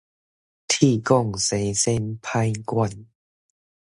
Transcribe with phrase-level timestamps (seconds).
[0.67, 3.05] 鐵管生鉎，歹管